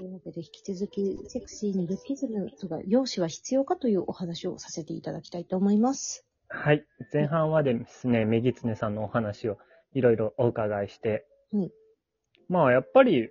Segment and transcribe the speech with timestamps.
[0.00, 6.24] というわけで、引き続き、セクシーにルッキズムとか、容姿は必要かというお話をさせていただきたいと思います。
[6.48, 6.86] はい。
[7.12, 9.58] 前半はですね、メギツネさんのお話を
[9.92, 11.70] いろいろお伺いして、はい
[12.48, 13.28] まあ、やっぱり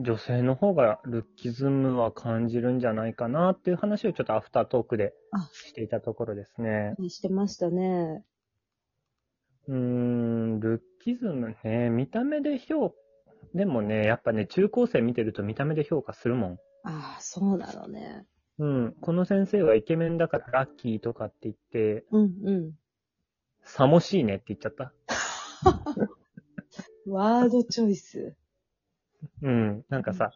[0.00, 6.96] 女性の方がルッキズムは感じるんじゃないかなっていう話をちょっとアフタートークであしていたところですね。
[7.08, 8.24] してましたね。
[9.68, 12.92] うーん、ルッキズムね、見た目で評
[13.54, 16.58] でもね、やっぱね、中高生見てると見た目で評価するもん。
[16.84, 18.26] ああ、そうなのね。
[18.58, 22.72] うん、この先生はイケメンだからラッキーとかって言って、うんうん。
[23.62, 24.92] さもしいねって言っちゃった。
[27.06, 28.34] ワードチョイス。
[29.42, 30.32] うん、なんかさ、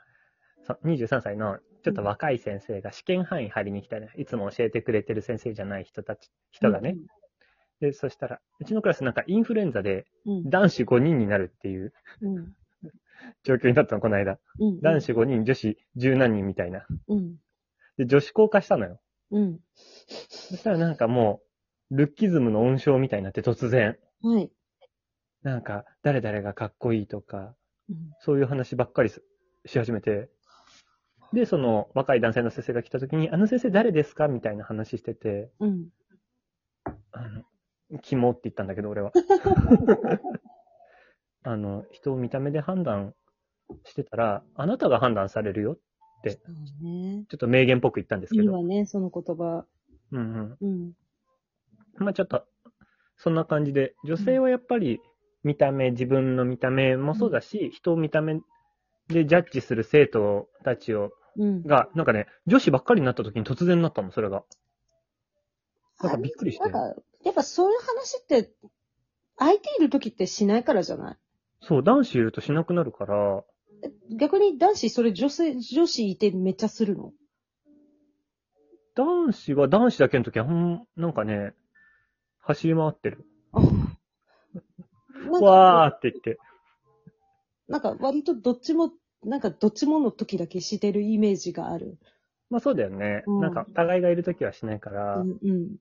[0.63, 4.11] さ23歳のちょっと若い先生が試験範囲張りに来たね。
[4.17, 6.97] いつも教えてくれてる先生じゃない人たち、人がね。
[7.81, 10.51] で、そしたら、うちのクラスなんかインフルエンザでうん。
[10.51, 12.55] 男子5人になるっていううん。
[13.45, 14.39] 状況になったの、この間。
[14.59, 14.81] うん。
[14.81, 16.87] 男子5人、女子10何人みたいな。
[17.09, 17.37] うん。
[17.97, 19.01] で、女子校化したのよ。
[19.31, 19.61] うん。
[20.29, 21.43] そしたらなんかも
[21.91, 24.51] う、ルッキズムの温床みたいになって突然、はい。
[25.43, 27.57] なんか、誰々がかっこいいとか、
[27.89, 29.23] うんそういう話ばっかりす
[29.67, 30.31] し始めて、
[31.33, 34.29] で、その若い男性の先生が来た時に、あの先生誰ですか？
[34.29, 35.89] みたいな話してて、うん。
[37.11, 37.45] あの、
[38.01, 39.13] キモって言ったんだけど、俺は。
[41.45, 43.15] あの、人を見た目で判断
[43.85, 45.79] してたら、あなたが判断されるよ。
[46.25, 47.25] そうね。
[47.29, 48.43] ちょっと名言っぽく言ったんですけど。
[48.43, 49.67] いいわね、その言葉。
[50.13, 50.57] うんうん。
[50.61, 50.93] うん。
[51.97, 52.45] まあちょっと、
[53.17, 55.01] そんな感じで、女性はやっぱり
[55.43, 58.41] 見た目、自分の見た目もそうだし、人を見た目
[59.09, 61.63] でジャッジする生徒たちを、うん。
[61.63, 64.45] が、なんかね、女子ばっかりになった時に突然なったの、それが。
[66.03, 66.73] なんかびっくりしてなん。
[66.73, 68.53] か、やっぱそういう話って、
[69.39, 71.17] 相手いる時ってしないからじゃない？
[71.63, 73.45] そう、男子いるとしなくなるから、
[74.17, 77.13] 逆に男子、それ女性、女子いてめっちゃするの？
[78.95, 81.55] 男子は男子だけの時は、ほん、なんかね、
[82.41, 83.25] 走り回ってる。
[83.53, 86.39] なんわーか、って言って。
[87.69, 88.91] なんか割とどっちも、
[89.25, 91.99] なんかどっちもの時だけしてるイメージがある。
[92.51, 93.23] まあそうだよね。
[93.27, 95.77] うんなんか、互いがいる時はしないから、うんうん。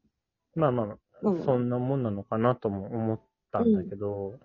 [0.56, 3.22] まあまあ、うんそんなもんなのかなとも思っ
[3.52, 4.40] たんだけど、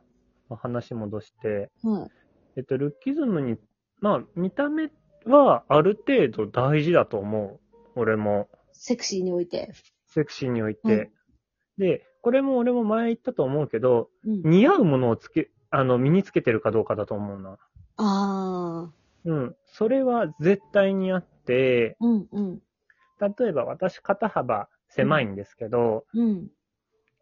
[0.48, 2.10] まあ話戻して、はい。
[2.56, 3.56] えっと、ルッキズムに、
[4.00, 4.90] まあ、見た目
[5.26, 7.60] はある程度大事だと思う。
[7.94, 9.72] 俺も、セクシーにおいて。
[10.06, 11.10] セクシーにおいて。
[11.78, 14.42] で、これも俺も前言ったと思うけど、うん。
[14.42, 17.58] 似合うものをつけ、あの、身につけてるかどうかだと思うな。
[17.96, 18.92] ああ。
[19.24, 19.56] うん。
[19.64, 22.62] それは絶対にあって、うんうん。
[23.38, 26.48] 例えば私肩幅狭いんですけど、うん。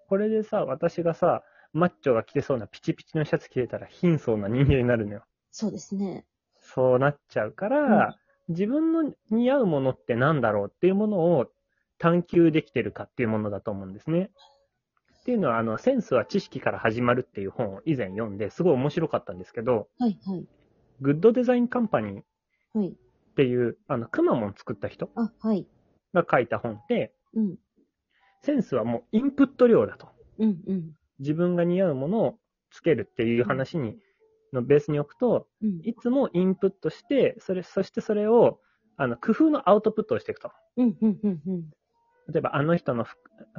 [0.09, 1.43] これでさ、私がさ、
[1.75, 5.25] マッチョが着てそうなピチピチのシャツ着てたら貧相な人間になるのよ。
[5.51, 6.25] そうですね。
[6.61, 8.17] そうなっちゃうから、
[8.49, 11.47] 自分の似合うものって何だろうっていうものを
[11.99, 14.31] 探求できてるかっていうものだと思うんですね。
[15.21, 20.47] っていうのは、あの、センスは知識から始まるっていう本を以前読んで、すごい面白かったんですけど、はいはい。
[21.01, 22.25] グッドデザインカンパニーっ
[22.75, 22.95] はい。
[23.37, 25.67] ていう、あの、くまモン作った人あ、はい。
[26.12, 27.56] が書いた本で、うん。
[28.43, 30.09] センスはもうインプット量だと。
[30.39, 30.93] うんうん。
[31.19, 32.39] 自分が似合うものを
[32.71, 33.97] つけるっていう話に、
[34.53, 35.81] のベースに置くと、うん。
[35.83, 38.61] いつもインプットして、それ、そしてそれを、
[38.97, 40.51] あの、工夫のアウトプットをしていくと。
[40.77, 41.71] うんうんうんうん。
[42.33, 43.19] 例えば、あの人の服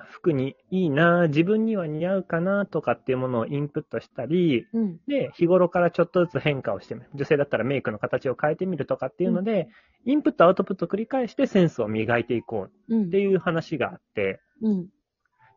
[0.10, 5.00] 服にいいな、自分には似合うかなとかっていうものをインプットしたり、うん。
[5.08, 7.10] で、日頃からちょっとずつ変化をしてみる。
[7.14, 9.68] 女性だったらメイクの形を変えてみるとかっていうので、
[10.06, 13.08] インプット、アウトプットを繰り返してセンスを磨いていこううん。
[13.08, 14.88] っていう話があって、うん。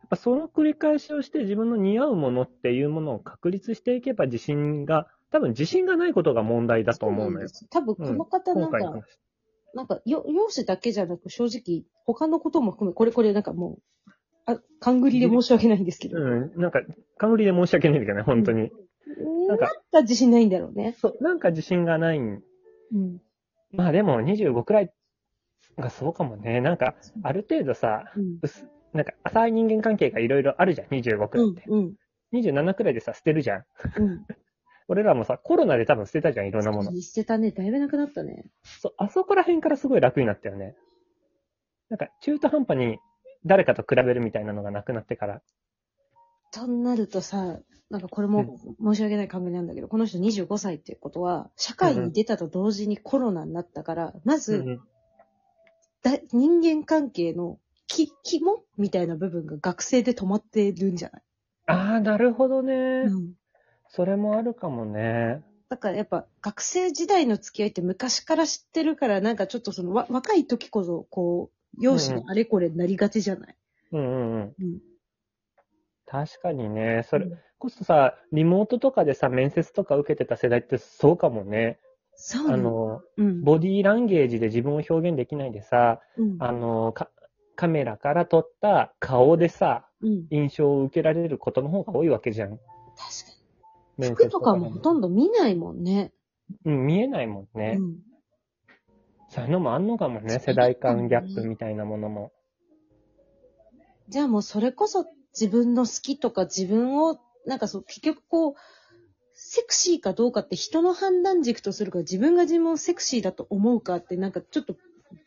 [0.08, 7.48] ぱその繰り返しをして自分の似合うものっていうものを確立していけば自信が、多分自信がないことが問題だと思うのよ。
[7.70, 9.18] 多分この方なんか、今回の話。
[9.74, 14.10] なんか、よ、容姿だけじゃなく、正直、他のことも含め、これこれなんかもう、
[14.46, 16.18] あ、勘繰りで申し訳ないんですけど。
[16.18, 16.80] うん、なんか、
[17.18, 18.70] 勘繰りで申し訳ないんだけどね、本当に。
[19.46, 19.70] なんか、
[20.02, 20.96] 自信ないんだろうね。
[20.98, 22.42] そう、なんか自信がないん。
[22.94, 23.20] うん。
[23.72, 24.92] まあでも25くらい
[25.76, 26.62] がそうかもね。
[26.62, 28.38] なんか、ある程度さ、うん。
[28.92, 31.64] 薄なんか浅い人間関係がいろいろあるじゃん、25くらうんいって。。
[31.66, 31.94] うん。
[32.32, 33.64] 27くらいでさ、捨てるじゃん。
[33.98, 34.26] うん。
[34.88, 36.92] 俺らもさ、コロナで多分捨てたじゃん、いろんなもの。
[37.00, 37.50] 捨てたね。
[37.50, 38.46] だいぶなくなったね。
[38.62, 40.76] そう、あそこら辺からすごい楽になったよね。
[41.90, 42.98] なんか、中途半端に
[43.44, 45.42] 誰かと比べるみたいなのがなくなってから。
[46.52, 47.60] となるとさ、
[47.90, 54.80] なんかこれも申し訳ない考えなんだけど、この人25歳っていうことは、社会に出たと同時にコロナになったから、まず、うん
[56.02, 57.58] だ人間関係の
[57.88, 61.22] き、肝みたいな部分が学生で止まってるんじゃない？
[61.66, 63.32] ああ、なるほどね、うん。
[63.88, 65.42] それもあるかもね。
[65.68, 73.56] だからやっぱ学生時代の付き合いって昔から知ってるから、なんかちょっとそのわ若い時こそ、こう、容姿のあれこれになりがちじゃない、
[73.92, 74.54] うんうんうん。
[74.60, 74.78] うん、
[76.06, 81.80] 確かにね、それうんこそさ、リモートとかでさ、面接とか受けてた世代ってそうかもね。
[82.14, 83.42] そうなあの、うん。
[83.42, 86.36] ボディーランゲージで自分を表現できないでさ、うん。
[86.38, 87.10] あの、か
[87.58, 90.26] カメラから撮った顔でさ、うん。
[90.30, 92.50] 印象を受けられることの方が多いわけじゃん。
[92.50, 92.62] 確か
[93.96, 94.14] 面に。
[94.14, 96.12] 服とかもほとんんど見ないもんね。
[96.64, 96.70] ど。
[96.70, 97.78] うん、見えないもんね。
[97.80, 97.98] うん。
[99.28, 102.30] そういうのもあんのかもね、世代間ギャップみたいなものも。
[104.08, 105.06] じゃあもうそれこそ
[105.38, 108.54] 自分の好きとか自分を、なんかそう、結局こう、
[109.34, 114.76] セクシーかどうかって人の判断軸とするか、自分が自分をセクシーだと思うかって、なんかちょっと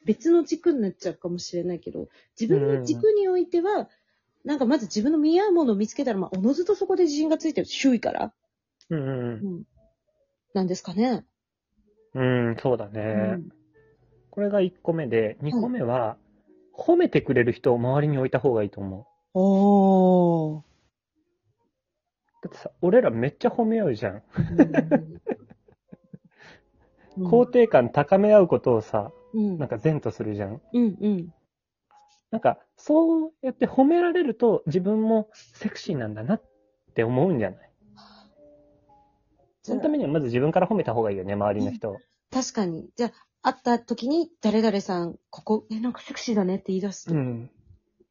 [0.05, 2.07] 別の軸になっちゃうかもしれないけど、
[2.39, 3.89] 自分の軸においては、
[4.43, 8.33] なんかまず自分の見合うものを見つけたら、まあ、おのずとそこで自信がついてる、周囲から。
[8.89, 9.63] うんうんうん。
[10.53, 11.25] なんですかね。
[12.13, 12.47] うん。
[12.49, 13.01] うん、そうだうね。
[13.37, 13.49] ん。
[14.29, 16.17] これが1個目で、2個目は、
[16.73, 19.05] 褒めてくれる人を周りに置いた方がいいと思う。
[19.33, 20.63] おー。
[22.43, 24.23] だってさ、俺らめっちゃ褒め合うじゃん。
[24.57, 25.21] うん
[27.17, 29.57] 肯定感高め合うことをさ、うん。
[29.57, 30.61] なんか善とするじゃん。
[30.73, 31.33] うんうん。
[32.31, 36.43] なんか、そうやって褒められると自分もセクシーなんだなっ
[36.95, 37.71] て思うんじゃない？
[39.63, 41.99] そのためにはまず自分から褒めた方がいいよね、周りの人を。
[42.31, 42.89] 確かに。
[42.95, 43.11] じゃ
[43.43, 47.13] あ、会った時に、誰々さん、ここ、え、なんかセクシーだねって言い出すと。
[47.13, 47.49] ん。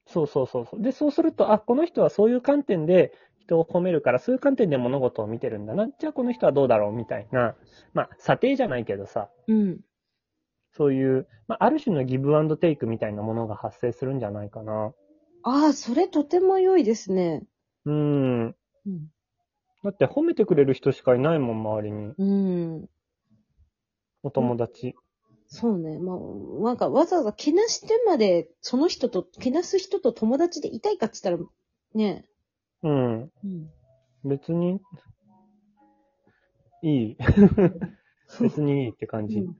[0.07, 0.83] そうそうそうそう。
[0.83, 5.89] で、そうすると、あ、この人はそういう観点で人を褒めるから、そういう観点で物事を見てるんだな。
[5.99, 7.55] じゃあこの人はどうだろうみたいな。
[7.95, 9.81] まあ、査定じゃないけどさ、うん。
[10.77, 14.93] そういう、まあ、ある種のギブアンドテイクみたいなものが発生するんじゃないかな。
[15.43, 17.45] ああ、それとても良いですね。
[17.87, 18.47] うん。
[18.47, 18.55] うん。
[19.83, 22.15] だって褒めてくれる人しかいないもん、周りに。
[22.17, 22.89] うん。
[24.23, 24.95] お友達。
[25.49, 25.99] そうね。
[25.99, 26.17] まあ、
[26.63, 31.49] なんかわざわざけなしてまで、その人と、けなす人と友達でいたいかって言ったら、
[31.95, 32.25] ね。
[32.83, 33.21] うん。
[33.23, 33.71] うん。
[34.25, 34.81] 別に、
[36.83, 37.17] いい。
[38.41, 39.41] 別にいいって感じ。
[39.41, 39.57] うん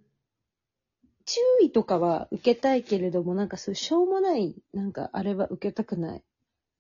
[1.31, 6.25] 注意とかは受けたいけれども、なんかそういうしょうもない、なんかあれは受けたくない。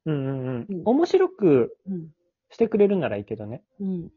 [0.06, 0.66] うんうんうん。
[0.68, 2.08] うん面白くうん。
[2.50, 3.62] してくれるならいいけどね。
[3.78, 4.10] うん。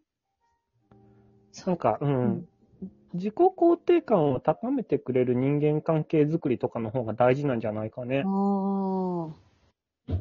[1.68, 2.24] なんか、うん。
[2.24, 2.48] うん
[3.14, 8.24] 自己肯定感を高めてくれる人間関係づくりとかの方が大事なんじゃないかね。
[8.26, 10.16] ああ。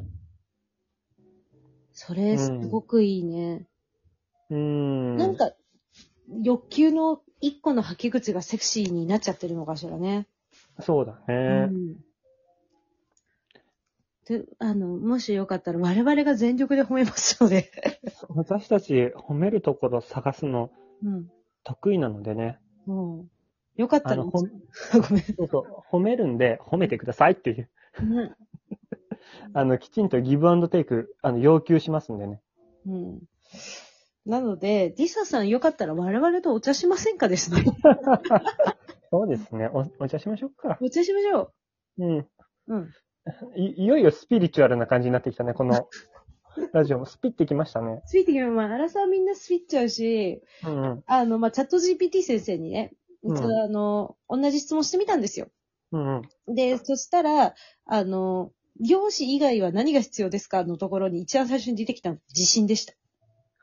[1.91, 3.65] それ、すごくいいね。
[4.51, 5.17] うん。
[5.17, 5.53] なんか、
[6.43, 10.27] 欲求の一個の吐き口がセクシーになっちゃってるのかしらね。
[10.79, 11.65] そうだうね。
[11.65, 11.95] ん。
[14.25, 17.69] で、あの、もしよかったら我々が全力で褒めますので。
[18.29, 20.71] 私たち褒めるところ探すの
[21.03, 21.29] うん。
[21.65, 22.59] 得意なのでね。
[22.87, 23.29] うん。
[23.75, 24.53] よかったら、ごめん。
[25.35, 27.69] そうそう、褒めるんで褒めてくださいっていう。
[28.01, 28.31] ね
[29.53, 32.41] あの、きちんとギブアンドテイク、あの、要求しますんでね。
[32.85, 33.19] うん。
[34.25, 37.63] なので、リサさんよかったら我々とお茶しませんかですね。
[39.11, 39.67] そうですね。
[39.67, 40.77] お、お茶しましょうか。
[40.81, 41.51] お茶しましょ
[41.99, 42.17] うん。
[42.19, 42.29] う。
[42.67, 42.89] うん。
[43.55, 45.89] い、いよいよスピリチュアルな感じになってきたね、この、
[46.71, 48.01] ラジオもスピってきましたね。
[48.05, 51.03] スピってきまあ、アラサーみんなスピっちゃうし、うんうん。
[51.05, 52.93] あの、まあ、チャット GPT 先生にね、
[53.23, 55.47] うんあの、同じ質問してみたんですよ。
[55.91, 56.55] うんうん。
[56.55, 57.55] で、そしたら、
[57.85, 62.93] あの、漁師以外は何が必要ですかのところに一番最初に出てきたの自信でした。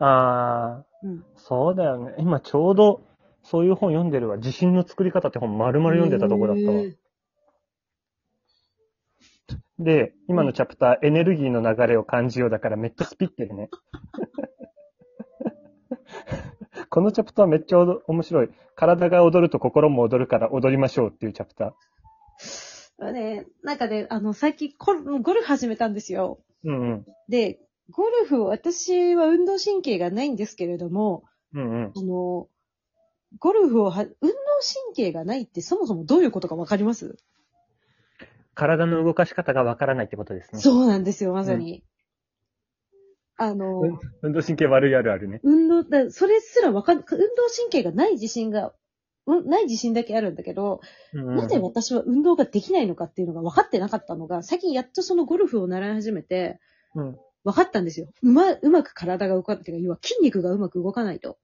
[0.00, 1.18] あうん。
[1.18, 2.14] ー、そうだよね。
[2.18, 3.02] 今ちょうど、
[3.42, 4.36] そういう本読んでるわ。
[4.36, 6.82] 自信の作り方って本丸々読んでたとこだったわ
[9.78, 13.70] で、今のチャプター、エネルギーの流れを感じようだからめっちゃスピってるね。
[16.90, 18.50] このチャプターめっちゃおど面白い。
[18.74, 21.72] 体が踊ると心も踊るから踊りましょうっていうチャプター。
[22.98, 26.38] まあね、なんかね、あの、最近コルゴルフ始めたんですよ。
[26.64, 27.06] うんうん。
[27.28, 31.92] で、ゴルフ、私は運動神経がないんですけれども、うんうん。
[31.96, 32.48] あの、
[33.38, 37.16] ゴルフをは、運動神経がないってそもそもどういうことかわかります、
[38.54, 40.60] 体の動かし方がわからないってことですね。
[40.60, 41.82] そうなんですよ、まさに。
[43.36, 45.40] あの、うん運動神経悪いあるあるね。
[45.42, 47.06] 運動、だそれすらわかん、運動
[47.56, 48.74] 神経がない自信が、
[49.26, 50.80] うんない自信だけあるんだけど、
[51.14, 56.60] うんうんなぜ私は運動ができないのかっていうのが分かってなかったのが、最近やっとそのゴルフを習い始めて、
[56.94, 57.18] うん。
[57.44, 58.08] 分かったんですよ。
[58.22, 59.64] うま、うまく体が動かない。
[59.64, 61.38] てか、要は筋肉がうまく動かないと。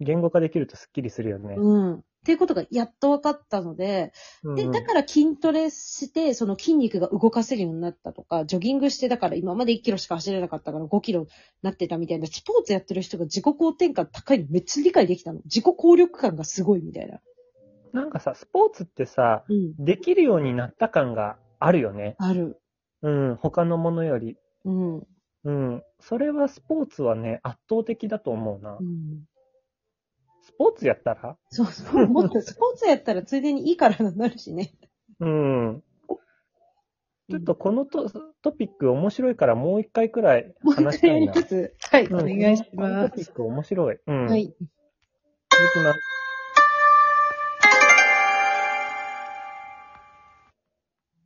[0.00, 1.54] 言語化できるとスッキリするよね。
[1.56, 1.94] うん。
[1.96, 4.12] っていうことがやっと分かったので、
[4.54, 11.28] で、うんだから筋トレして、その筋肉が動かせるようになったとか、ジョギングして、だから今まで1キロしか走れなかったから5キロに
[11.62, 15.40] なってたみたいな、スポーツやってる人が自己肯定感高いのめっちゃ理解できたの。
[15.44, 17.20] 自己効力感がすごいみたいな。
[17.92, 19.74] なんかさ、スポーツってさ、うん。
[19.84, 22.16] できるようになった感があるよね。
[22.18, 22.60] ある。
[23.02, 24.36] うん、他のものより。
[24.64, 25.06] うん。
[25.44, 25.82] うん。
[26.00, 28.82] それはスポーツはね、圧倒的だと思うなう。
[28.82, 29.24] ん。
[30.42, 31.36] スポーツやったら？
[31.50, 34.72] そう、スポもっと スポーツやったらついでにいい体になるしね。
[35.20, 35.82] うん。
[37.30, 38.10] ちょっとこのト
[38.42, 41.46] トピック面白いからもう一回くらいもう話したいな一回やりま。
[41.46, 41.74] す。
[41.90, 43.10] はい、うんお願いします。
[43.10, 43.98] トピック面白い。
[44.06, 44.26] うん。
[44.26, 44.46] はい。
[44.46, 46.19] 続きます。